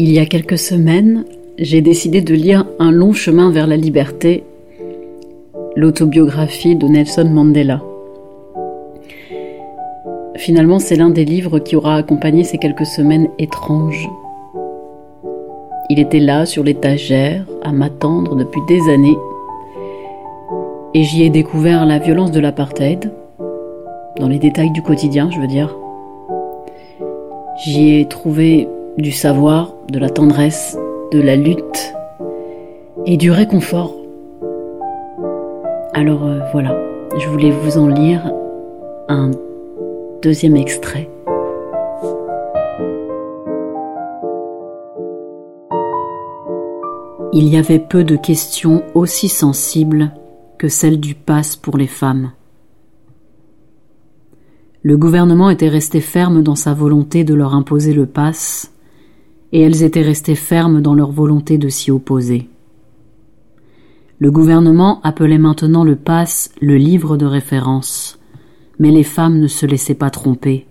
[0.00, 1.24] Il y a quelques semaines,
[1.58, 4.44] j'ai décidé de lire Un long chemin vers la liberté,
[5.74, 7.82] l'autobiographie de Nelson Mandela.
[10.36, 14.08] Finalement, c'est l'un des livres qui aura accompagné ces quelques semaines étranges.
[15.90, 19.18] Il était là, sur l'étagère, à m'attendre depuis des années,
[20.94, 23.10] et j'y ai découvert la violence de l'apartheid,
[24.20, 25.76] dans les détails du quotidien, je veux dire.
[27.64, 28.68] J'y ai trouvé
[28.98, 30.76] du savoir, de la tendresse,
[31.12, 31.94] de la lutte
[33.06, 33.94] et du réconfort.
[35.94, 36.76] Alors euh, voilà,
[37.16, 38.32] je voulais vous en lire
[39.08, 39.30] un
[40.20, 41.08] deuxième extrait.
[47.32, 50.10] Il y avait peu de questions aussi sensibles
[50.58, 52.32] que celle du pass pour les femmes.
[54.82, 58.72] Le gouvernement était resté ferme dans sa volonté de leur imposer le pass
[59.52, 62.48] et elles étaient restées fermes dans leur volonté de s'y opposer.
[64.18, 68.18] Le gouvernement appelait maintenant le passe le livre de référence,
[68.78, 70.66] mais les femmes ne se laissaient pas tromper.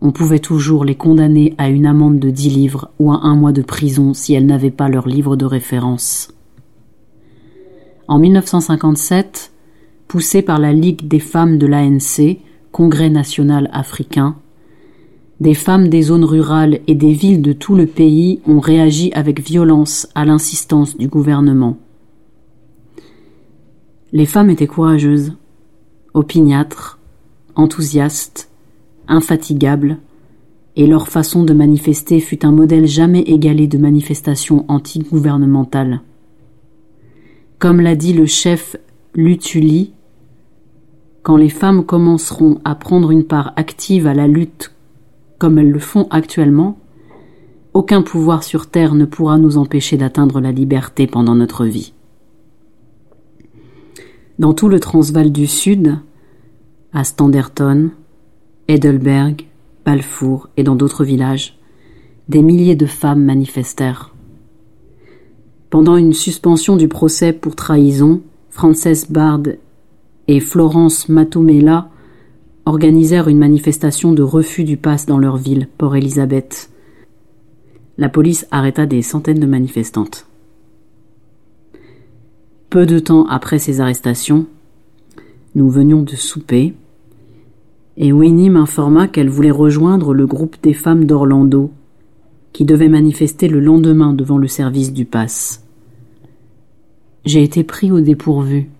[0.00, 3.52] On pouvait toujours les condamner à une amende de dix livres ou à un mois
[3.52, 6.32] de prison si elles n'avaient pas leur livre de référence.
[8.08, 9.52] En 1957,
[10.08, 12.38] poussé par la Ligue des femmes de l'ANC,
[12.72, 14.36] Congrès national africain,
[15.40, 19.40] des femmes des zones rurales et des villes de tout le pays ont réagi avec
[19.40, 21.78] violence à l'insistance du gouvernement.
[24.12, 25.32] Les femmes étaient courageuses,
[26.12, 26.98] opiniâtres,
[27.54, 28.50] enthousiastes,
[29.08, 29.98] infatigables,
[30.76, 36.00] et leur façon de manifester fut un modèle jamais égalé de manifestation anti-gouvernementale.
[37.58, 38.76] Comme l'a dit le chef
[39.14, 39.92] Lutuli,
[41.22, 44.72] quand les femmes commenceront à prendre une part active à la lutte
[45.40, 46.78] comme elles le font actuellement,
[47.72, 51.94] aucun pouvoir sur Terre ne pourra nous empêcher d'atteindre la liberté pendant notre vie.
[54.38, 55.98] Dans tout le Transvaal du Sud,
[56.92, 57.90] à Standerton,
[58.68, 59.46] Heidelberg,
[59.84, 61.58] Balfour et dans d'autres villages,
[62.28, 64.14] des milliers de femmes manifestèrent.
[65.70, 68.20] Pendant une suspension du procès pour trahison,
[68.50, 69.42] Frances Bard
[70.28, 71.89] et Florence Matomela
[72.70, 76.70] organisèrent une manifestation de refus du pass dans leur ville, Port-Elizabeth.
[77.98, 80.28] La police arrêta des centaines de manifestantes.
[82.70, 84.46] Peu de temps après ces arrestations,
[85.56, 86.74] nous venions de souper,
[87.96, 91.72] et Winnie m'informa qu'elle voulait rejoindre le groupe des femmes d'Orlando,
[92.52, 95.66] qui devait manifester le lendemain devant le service du pass.
[97.24, 98.70] J'ai été pris au dépourvu,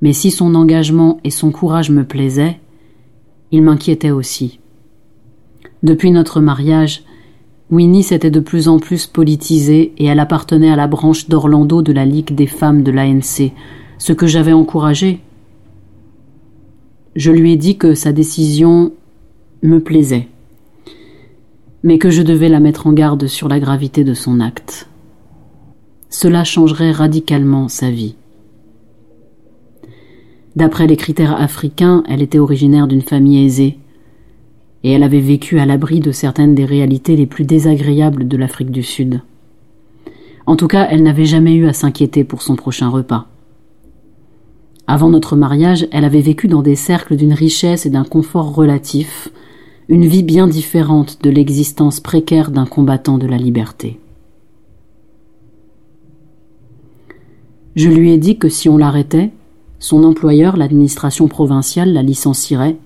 [0.00, 2.58] mais si son engagement et son courage me plaisaient,
[3.52, 4.60] il m'inquiétait aussi.
[5.82, 7.04] Depuis notre mariage,
[7.70, 11.92] Winnie s'était de plus en plus politisée et elle appartenait à la branche d'Orlando de
[11.92, 13.52] la Ligue des femmes de l'ANC,
[13.98, 15.20] ce que j'avais encouragé.
[17.14, 18.92] Je lui ai dit que sa décision
[19.62, 20.28] me plaisait,
[21.82, 24.88] mais que je devais la mettre en garde sur la gravité de son acte.
[26.10, 28.14] Cela changerait radicalement sa vie.
[30.56, 33.78] D'après les critères africains, elle était originaire d'une famille aisée,
[34.84, 38.70] et elle avait vécu à l'abri de certaines des réalités les plus désagréables de l'Afrique
[38.70, 39.22] du Sud.
[40.46, 43.26] En tout cas, elle n'avait jamais eu à s'inquiéter pour son prochain repas.
[44.86, 49.28] Avant notre mariage, elle avait vécu dans des cercles d'une richesse et d'un confort relatif,
[49.88, 53.98] une vie bien différente de l'existence précaire d'un combattant de la liberté.
[57.76, 59.30] Je lui ai dit que si on l'arrêtait,
[59.78, 62.76] son employeur, l'administration provinciale, la licencierait.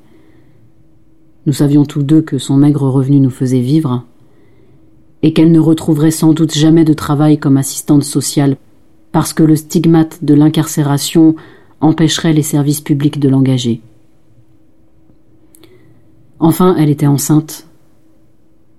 [1.46, 4.04] Nous savions tous deux que son maigre revenu nous faisait vivre,
[5.22, 8.56] et qu'elle ne retrouverait sans doute jamais de travail comme assistante sociale,
[9.10, 11.34] parce que le stigmate de l'incarcération
[11.80, 13.80] empêcherait les services publics de l'engager.
[16.38, 17.66] Enfin, elle était enceinte,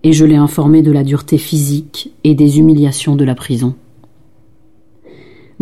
[0.03, 3.73] et je l'ai informée de la dureté physique et des humiliations de la prison.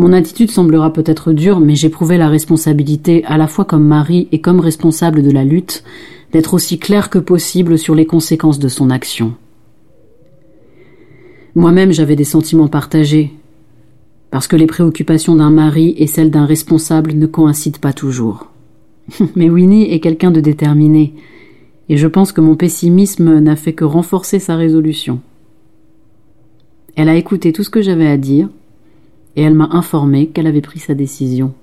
[0.02, 4.42] Mon attitude semblera peut-être dure, mais j'éprouvais la responsabilité, à la fois comme mari et
[4.42, 5.84] comme responsable de la lutte,
[6.32, 9.36] d'être aussi clair que possible sur les conséquences de son action.
[11.54, 13.32] Moi-même j'avais des sentiments partagés,
[14.32, 18.50] parce que les préoccupations d'un mari et celles d'un responsable ne coïncident pas toujours.
[19.36, 21.14] Mais Winnie est quelqu'un de déterminé,
[21.90, 25.22] et je pense que mon pessimisme n'a fait que renforcer sa résolution.
[26.96, 28.50] Elle a écouté tout ce que j'avais à dire,
[29.36, 31.54] et elle m'a informé qu'elle avait pris sa décision.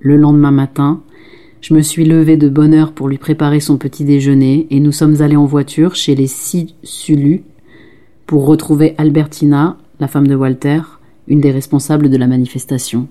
[0.00, 1.02] Le lendemain matin,
[1.60, 4.92] je me suis levé de bonne heure pour lui préparer son petit déjeuner, et nous
[4.92, 7.44] sommes allés en voiture chez les six Sulus
[8.26, 10.80] pour retrouver Albertina, la femme de Walter,
[11.28, 13.08] une des responsables de la manifestation.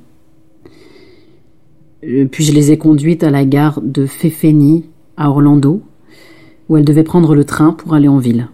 [2.03, 4.85] Euh, puis je les ai conduites à la gare de Fefeni,
[5.15, 5.81] à Orlando,
[6.67, 8.49] où elles devaient prendre le train pour aller en ville.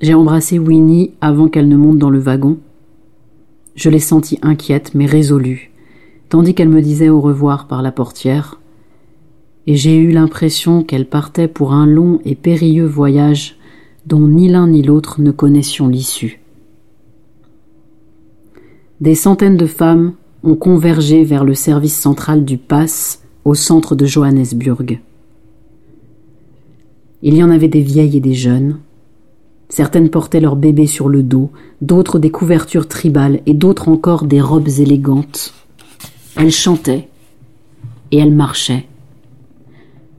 [0.00, 2.58] J'ai embrassé Winnie avant qu'elle ne monte dans le wagon.
[3.74, 5.72] Je l'ai sentie inquiète mais résolue,
[6.28, 8.60] tandis qu'elle me disait au revoir par la portière,
[9.66, 13.56] et j'ai eu l'impression qu'elle partait pour un long et périlleux voyage
[14.06, 16.40] dont ni l'un ni l'autre ne connaissions l'issue.
[19.00, 24.06] Des centaines de femmes ont convergé vers le service central du Pass au centre de
[24.06, 25.00] Johannesburg.
[27.22, 28.78] Il y en avait des vieilles et des jeunes.
[29.74, 31.50] Certaines portaient leurs bébés sur le dos,
[31.80, 35.52] d'autres des couvertures tribales et d'autres encore des robes élégantes.
[36.36, 37.08] Elles chantaient
[38.12, 38.86] et elles marchaient.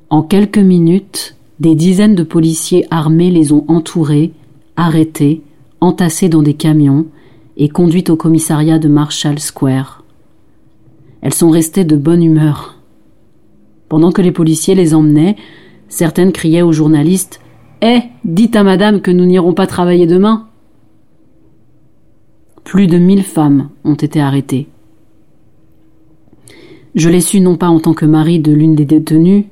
[0.09, 4.33] En quelques minutes, des dizaines de policiers armés les ont entourées,
[4.75, 5.41] arrêtées,
[5.79, 7.05] entassées dans des camions
[7.55, 10.03] et conduites au commissariat de Marshall Square.
[11.21, 12.77] Elles sont restées de bonne humeur.
[13.87, 15.37] Pendant que les policiers les emmenaient,
[15.87, 17.39] certaines criaient aux journalistes
[17.81, 20.47] Eh, dites à madame que nous n'irons pas travailler demain.
[22.63, 24.67] Plus de mille femmes ont été arrêtées.
[26.95, 29.47] Je l'ai su non pas en tant que mari de l'une des détenues,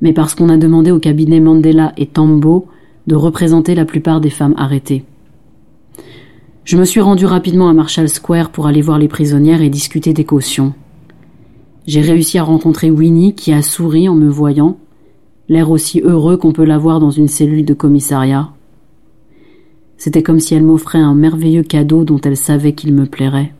[0.00, 2.66] mais parce qu'on a demandé au cabinet Mandela et Tambo
[3.06, 5.04] de représenter la plupart des femmes arrêtées.
[6.64, 10.14] Je me suis rendu rapidement à Marshall Square pour aller voir les prisonnières et discuter
[10.14, 10.72] des cautions.
[11.86, 14.78] J'ai réussi à rencontrer Winnie qui a souri en me voyant,
[15.48, 18.50] l'air aussi heureux qu'on peut l'avoir dans une cellule de commissariat.
[19.96, 23.52] C'était comme si elle m'offrait un merveilleux cadeau dont elle savait qu'il me plairait.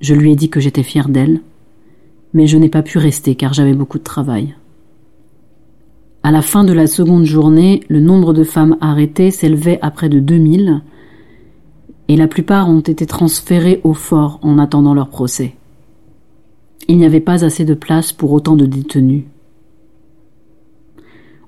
[0.00, 1.40] Je lui ai dit que j'étais fière d'elle,
[2.32, 4.54] mais je n'ai pas pu rester car j'avais beaucoup de travail.
[6.22, 10.08] À la fin de la seconde journée, le nombre de femmes arrêtées s'élevait à près
[10.08, 10.82] de 2000
[12.08, 15.54] et la plupart ont été transférées au fort en attendant leur procès.
[16.88, 19.24] Il n'y avait pas assez de place pour autant de détenus.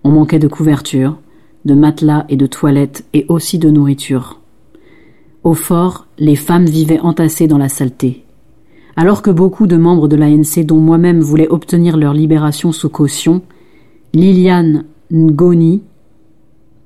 [0.09, 1.19] On manquait de couverture,
[1.67, 4.41] de matelas et de toilettes et aussi de nourriture.
[5.45, 8.25] Au fort, les femmes vivaient entassées dans la saleté.
[8.97, 13.43] Alors que beaucoup de membres de l'ANC, dont moi-même, voulaient obtenir leur libération sous caution,
[14.15, 15.83] Liliane Ngoni,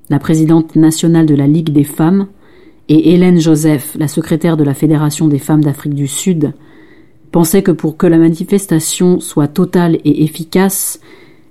[0.09, 2.27] la présidente nationale de la Ligue des femmes,
[2.89, 6.51] et Hélène Joseph, la secrétaire de la Fédération des femmes d'Afrique du Sud,
[7.31, 10.99] pensaient que pour que la manifestation soit totale et efficace,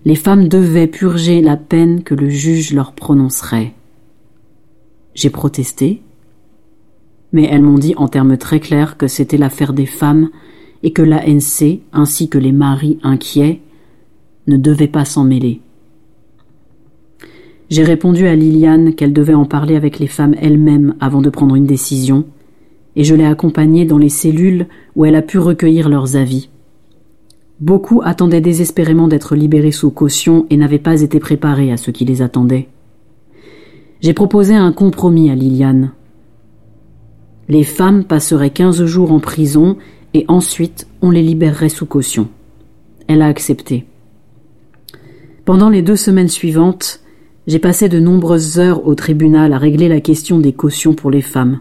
[0.05, 3.75] les femmes devaient purger la peine que le juge leur prononcerait.
[5.15, 6.03] J'ai protesté,
[7.33, 10.31] mais elles m'ont dit en termes très clairs que c'était l'affaire des femmes
[10.83, 13.61] et que l'ANC, ainsi que les maris inquiets,
[14.49, 15.61] ne devait pas s'en mêler.
[17.71, 21.55] J'ai répondu à Liliane qu'elle devait en parler avec les femmes elles-mêmes avant de prendre
[21.55, 22.27] une décision,
[22.97, 26.51] et je l'ai accompagnée dans les cellules où elle a pu recueillir leurs avis.
[27.63, 32.05] Beaucoup attendaient désespérément d'être libérés sous caution et n'avaient pas été préparés à ce qui
[32.05, 32.69] les attendait.
[34.01, 35.93] J'ai proposé un compromis à Liliane.
[37.49, 39.77] Les femmes passeraient quinze jours en prison
[40.13, 42.27] et ensuite on les libérerait sous caution.
[43.07, 43.87] Elle a accepté.
[45.45, 46.99] Pendant les deux semaines suivantes,
[47.47, 51.23] j'ai passé de nombreuses heures au tribunal à régler la question des cautions pour les
[51.23, 51.61] femmes.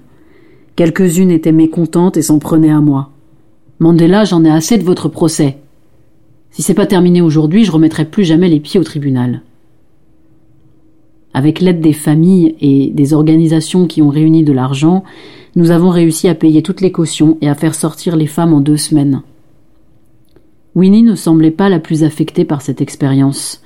[0.75, 3.11] Quelques-unes étaient mécontentes et s'en prenaient à moi.
[3.77, 5.60] Mandela, j'en ai assez de votre procès.
[6.51, 9.41] Si c'est pas terminé aujourd'hui, je remettrai plus jamais les pieds au tribunal.
[11.33, 15.03] Avec l'aide des familles et des organisations qui ont réuni de l'argent,
[15.55, 18.59] nous avons réussi à payer toutes les cautions et à faire sortir les femmes en
[18.59, 19.21] deux semaines.
[20.75, 23.61] Winnie ne semblait pas la plus affectée par cette expérience.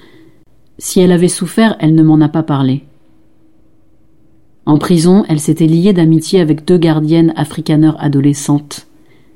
[0.77, 2.84] Si elle avait souffert, elle ne m'en a pas parlé.
[4.68, 8.88] En prison, elle s'était liée d'amitié avec deux gardiennes africaneurs adolescentes,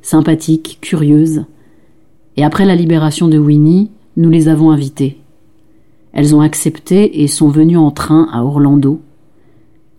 [0.02, 1.46] sympathiques, curieuses,
[2.38, 5.20] et après la libération de Winnie, nous les avons invitées.
[6.14, 9.02] Elles ont accepté et sont venues en train à Orlando.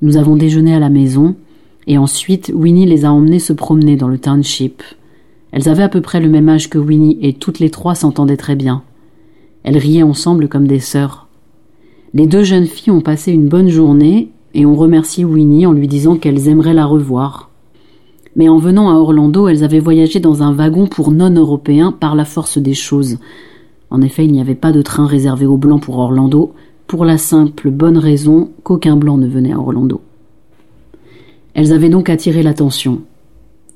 [0.02, 1.36] Nous avons déjeuné à la maison,
[1.86, 4.82] et ensuite Winnie les a emmenées se promener dans le township.
[5.52, 8.36] Elles avaient à peu près le même âge que Winnie et toutes les trois s'entendaient
[8.36, 8.82] très bien.
[9.62, 11.28] Elles riaient ensemble comme des sœurs.
[12.14, 15.88] Les deux jeunes filles ont passé une bonne journée et ont remercié Winnie en lui
[15.88, 17.49] disant qu'elles aimeraient la revoir.
[18.36, 22.24] Mais en venant à Orlando, elles avaient voyagé dans un wagon pour non-européens par la
[22.24, 23.18] force des choses.
[23.90, 26.52] En effet, il n'y avait pas de train réservé aux blancs pour Orlando,
[26.86, 30.00] pour la simple bonne raison qu'aucun blanc ne venait à Orlando.
[31.54, 33.02] Elles avaient donc attiré l'attention.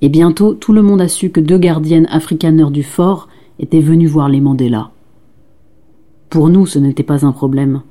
[0.00, 4.06] Et bientôt, tout le monde a su que deux gardiennes africaneurs du fort étaient venues
[4.06, 4.90] voir les Mandela.
[6.30, 7.82] Pour nous, ce n'était pas un problème.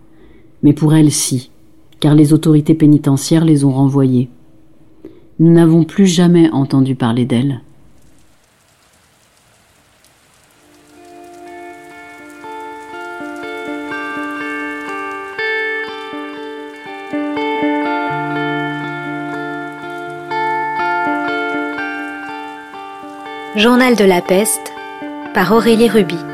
[0.61, 1.51] Mais pour elles, si,
[1.99, 4.29] car les autorités pénitentiaires les ont renvoyées.
[5.39, 7.61] Nous n'avons plus jamais entendu parler d'elles.
[23.55, 24.73] Journal de la peste
[25.33, 26.32] par Aurélie Ruby.